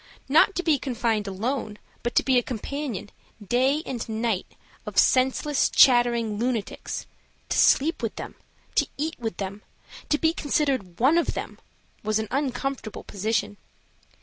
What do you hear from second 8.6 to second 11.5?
to eat with them, to be considered one of